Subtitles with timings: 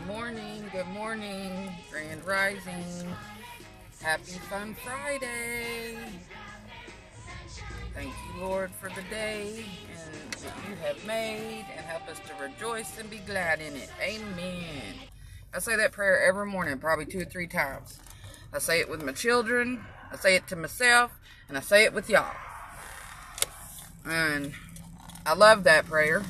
[0.00, 3.14] Good morning, good morning, Grand Rising.
[4.00, 5.98] Happy Fun Friday.
[7.94, 12.42] Thank you, Lord, for the day and what you have made, and help us to
[12.42, 13.90] rejoice and be glad in it.
[14.00, 14.94] Amen.
[15.54, 18.00] I say that prayer every morning, probably two or three times.
[18.54, 21.12] I say it with my children, I say it to myself,
[21.48, 22.34] and I say it with y'all.
[24.06, 24.54] And
[25.26, 26.22] I love that prayer.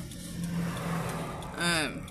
[1.57, 2.07] Um,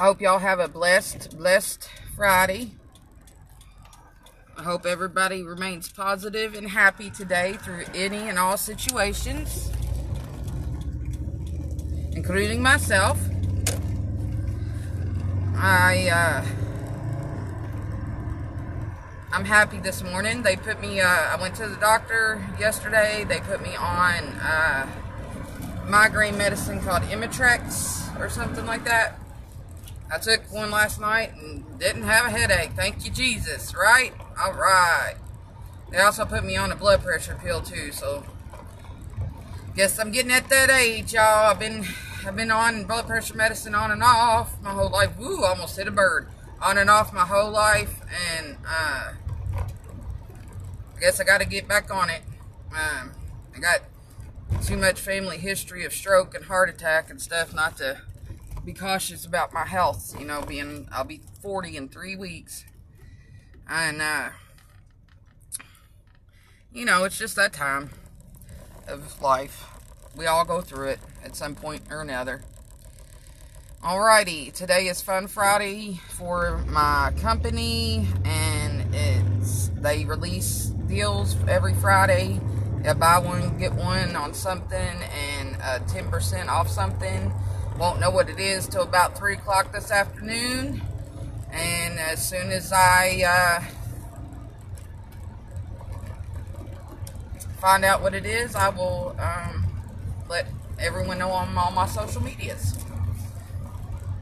[0.00, 1.86] I hope y'all have a blessed, blessed
[2.16, 2.70] Friday.
[4.56, 9.70] I hope everybody remains positive and happy today through any and all situations,
[12.12, 13.20] including myself.
[15.54, 16.46] I, uh,
[19.34, 20.42] I'm happy this morning.
[20.42, 23.26] They put me, uh, I went to the doctor yesterday.
[23.28, 24.86] They put me on, uh,
[25.86, 29.20] migraine medicine called Imitrex or something like that.
[30.12, 32.72] I took one last night and didn't have a headache.
[32.74, 34.12] Thank you, Jesus, right?
[34.42, 35.14] All right.
[35.90, 38.24] They also put me on a blood pressure pill too, so
[39.74, 41.50] guess I'm getting at that age, y'all.
[41.50, 41.86] I've been
[42.26, 45.18] I've been on blood pressure medicine on and off my whole life.
[45.18, 46.28] Woo, almost hit a bird.
[46.60, 48.00] On and off my whole life,
[48.36, 49.12] and uh,
[49.56, 52.20] I guess I got to get back on it.
[52.72, 53.12] Um,
[53.56, 53.80] I got
[54.62, 58.02] too much family history of stroke and heart attack and stuff not to
[58.64, 60.14] be cautious about my health.
[60.18, 62.64] You know, being I'll be 40 in three weeks,
[63.68, 64.30] and uh,
[66.72, 67.90] you know it's just that time
[68.86, 69.66] of life.
[70.16, 72.42] We all go through it at some point or another.
[73.82, 82.40] Alrighty, today is Fun Friday for my company, and it's they release deals every Friday.
[82.84, 87.32] You buy one, get one on something, and uh, 10% off something.
[87.80, 90.82] Won't know what it is till about 3 o'clock this afternoon.
[91.50, 93.64] And as soon as I uh,
[97.58, 99.64] find out what it is, I will um,
[100.28, 100.46] let
[100.78, 102.76] everyone know on all my social medias.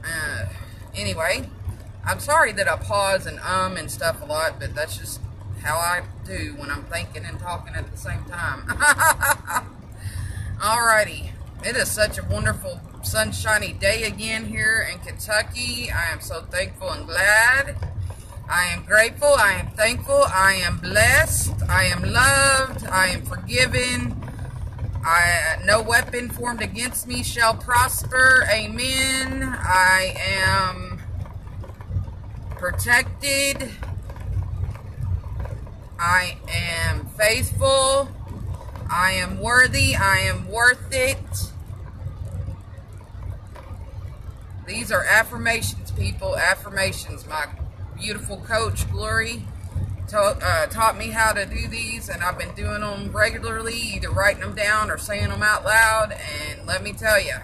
[0.05, 0.47] Uh,
[0.95, 1.49] anyway,
[2.05, 5.21] I'm sorry that I pause and um and stuff a lot, but that's just
[5.65, 8.69] how I do when I'm thinking and talking at the same time.
[10.61, 11.33] Alrighty.
[11.65, 15.91] It is such a wonderful sunshiny day again here in Kentucky.
[15.91, 17.77] I am so thankful and glad.
[18.49, 19.35] I am grateful.
[19.35, 20.23] I am thankful.
[20.27, 21.55] I am blessed.
[21.69, 22.87] I am loved.
[22.87, 24.15] I am forgiven.
[25.05, 28.47] I no weapon formed against me shall prosper.
[28.51, 29.43] Amen.
[29.45, 31.01] I am
[32.57, 33.71] protected.
[35.99, 38.09] I am faithful.
[38.91, 39.95] I am worthy.
[39.95, 41.53] I am worth it.
[44.69, 46.37] These are affirmations, people.
[46.37, 47.27] Affirmations.
[47.27, 47.47] My
[47.99, 49.43] beautiful coach, Glory,
[50.07, 54.11] taught, uh, taught me how to do these, and I've been doing them regularly, either
[54.11, 56.13] writing them down or saying them out loud.
[56.13, 57.37] And let me tell you,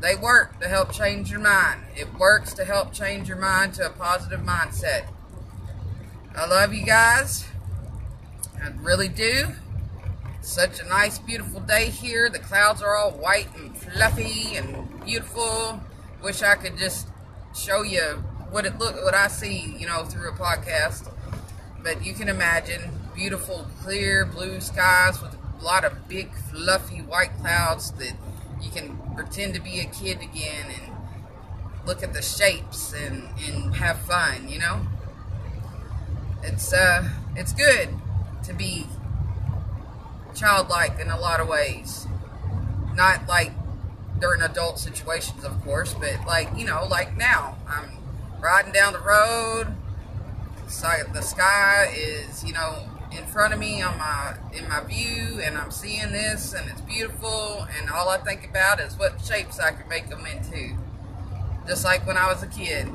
[0.00, 1.82] they work to help change your mind.
[1.94, 5.04] It works to help change your mind to a positive mindset.
[6.34, 7.46] I love you guys.
[8.62, 9.48] I really do.
[10.40, 12.30] Such a nice, beautiful day here.
[12.30, 15.80] The clouds are all white and fluffy and beautiful.
[16.24, 17.06] Wish I could just
[17.54, 18.00] show you
[18.50, 21.12] what it look, what I see, you know, through a podcast.
[21.82, 22.80] But you can imagine
[23.14, 28.14] beautiful, clear blue skies with a lot of big, fluffy white clouds that
[28.62, 30.92] you can pretend to be a kid again and
[31.86, 34.80] look at the shapes and, and have fun, you know?
[36.42, 37.90] It's uh it's good
[38.44, 38.86] to be
[40.34, 42.06] childlike in a lot of ways.
[42.94, 43.52] Not like
[44.20, 47.56] during adult situations, of course, but like, you know, like now.
[47.68, 47.90] I'm
[48.40, 49.74] riding down the road.
[51.12, 55.40] The sky is, you know, in front of me on my uh, in my view
[55.40, 59.60] and I'm seeing this and it's beautiful and all I think about is what shapes
[59.60, 60.76] I can make them into.
[61.66, 62.88] Just like when I was a kid.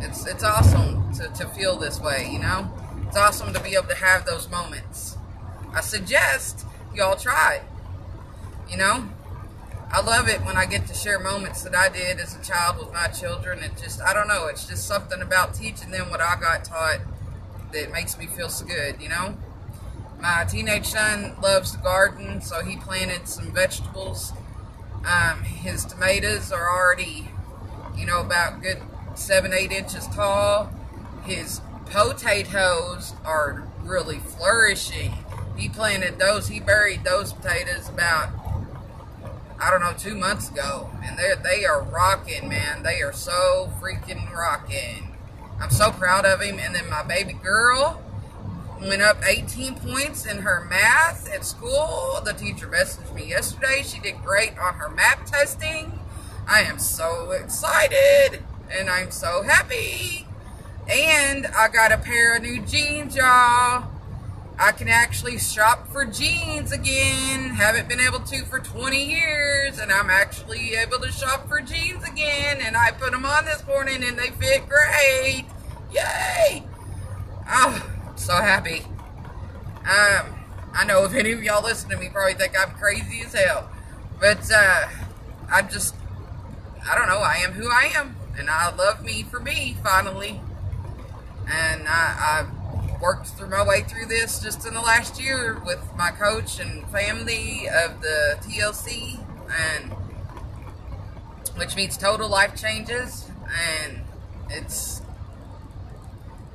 [0.00, 2.70] It's it's awesome to, to feel this way, you know?
[3.06, 5.16] It's awesome to be able to have those moments.
[5.74, 7.62] I suggest y'all try.
[8.70, 9.08] You know?
[9.94, 12.78] I love it when I get to share moments that I did as a child
[12.78, 13.62] with my children.
[13.62, 17.00] It just, I don't know, it's just something about teaching them what I got taught
[17.74, 19.36] that makes me feel so good, you know?
[20.18, 24.32] My teenage son loves the garden, so he planted some vegetables.
[25.04, 27.28] Um, his tomatoes are already,
[27.94, 28.80] you know, about good
[29.14, 30.72] seven, eight inches tall.
[31.24, 35.12] His potatoes are really flourishing.
[35.54, 38.30] He planted those, he buried those potatoes about
[39.62, 40.90] I don't know, two months ago.
[41.04, 42.82] And they they are rocking, man.
[42.82, 45.16] They are so freaking rocking.
[45.60, 46.58] I'm so proud of him.
[46.58, 48.02] And then my baby girl
[48.80, 52.20] went up 18 points in her math at school.
[52.24, 53.82] The teacher messaged me yesterday.
[53.84, 56.00] She did great on her math testing.
[56.48, 60.26] I am so excited and I'm so happy.
[60.88, 63.88] And I got a pair of new jeans, y'all.
[64.58, 67.50] I can actually shop for jeans again.
[67.50, 72.04] Haven't been able to for 20 years, and I'm actually able to shop for jeans
[72.04, 72.58] again.
[72.60, 75.44] And I put them on this morning, and they fit great.
[75.92, 76.64] Yay!
[77.48, 78.82] Oh, so happy.
[79.80, 80.34] Um,
[80.74, 83.68] I know if any of y'all listen to me, probably think I'm crazy as hell,
[84.20, 84.88] but uh,
[85.50, 85.94] I'm just,
[86.88, 87.18] I don't know.
[87.18, 90.40] I am who I am, and I love me for me finally.
[91.46, 95.84] And I, I worked through my way through this just in the last year with
[95.96, 99.18] my coach and family of the TLC,
[99.52, 99.92] and
[101.56, 103.28] which means total life changes,
[103.86, 104.00] and
[104.50, 105.02] it's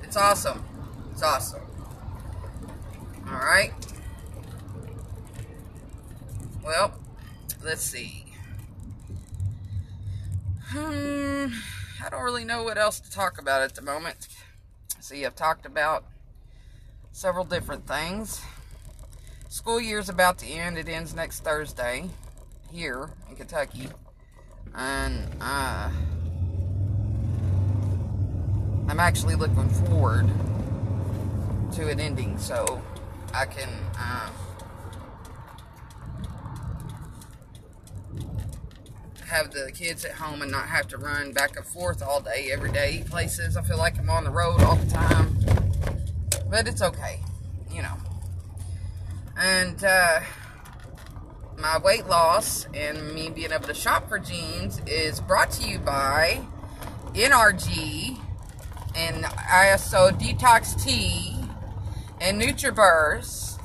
[0.04, 0.64] it's awesome.
[1.12, 1.62] It's awesome.
[3.28, 3.74] All right.
[6.64, 6.94] Well,
[7.64, 8.26] let's see.
[10.70, 11.48] Hmm,
[12.04, 14.28] I don't really know what else to talk about at the moment.
[15.00, 16.04] See, I've talked about
[17.14, 18.42] several different things.
[19.48, 20.78] School year's about to end.
[20.78, 22.10] It ends next Thursday
[22.72, 23.90] here in Kentucky.
[24.75, 25.90] And uh,
[28.88, 30.30] I'm actually looking forward
[31.74, 32.81] to it ending so
[33.34, 34.30] I can uh,
[39.28, 42.50] have the kids at home and not have to run back and forth all day,
[42.52, 43.58] every day places.
[43.58, 45.38] I feel like I'm on the road all the time.
[46.50, 47.20] But it's okay,
[47.72, 47.96] you know.
[49.38, 50.22] And uh,
[51.57, 55.80] my weight loss and me being able to shop for jeans is brought to you
[55.80, 56.39] by
[57.13, 58.19] NRG
[58.95, 61.36] and Iaso Detox Tea
[62.21, 63.56] and NutriBurst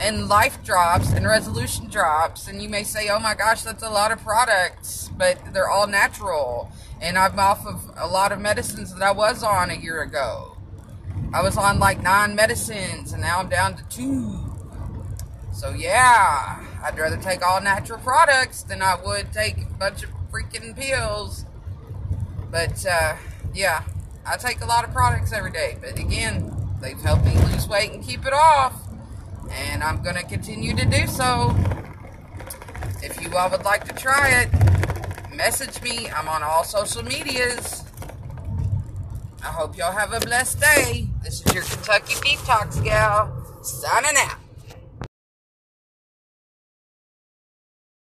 [0.00, 2.46] and life drops and resolution drops.
[2.46, 5.86] And you may say oh my gosh that's a lot of products but they're all
[5.86, 6.70] natural.
[7.00, 10.58] And i'm off of a lot of medicines that i was on a year ago.
[11.32, 14.38] I was on like nine medicines and now i'm down to two.
[15.52, 20.10] So yeah i'd rather take all natural products than i would take a bunch of
[20.30, 21.44] freaking pills
[22.50, 23.16] but uh,
[23.54, 23.84] yeah
[24.26, 27.92] i take a lot of products every day but again they've helped me lose weight
[27.92, 28.74] and keep it off
[29.50, 31.54] and I'm going to continue to do so.
[33.02, 36.08] If you all would like to try it, message me.
[36.08, 37.84] I'm on all social medias.
[39.42, 41.08] I hope y'all have a blessed day.
[41.22, 44.41] This is your Kentucky Detox Gal, signing out.